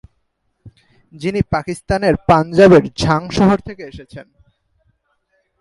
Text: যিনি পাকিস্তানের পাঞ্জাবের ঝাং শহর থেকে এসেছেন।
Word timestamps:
যিনি 1.13 1.41
পাকিস্তানের 1.49 2.15
পাঞ্জাবের 2.27 2.83
ঝাং 2.95 3.21
শহর 3.29 3.57
থেকে 3.67 3.83
এসেছেন। 3.83 4.27